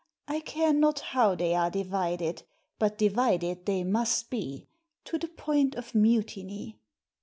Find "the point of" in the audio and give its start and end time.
5.19-5.93